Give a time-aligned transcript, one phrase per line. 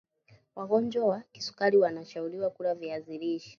[0.55, 3.49] wagonjwa wa kisukari wana shauriwa kula viazi lishe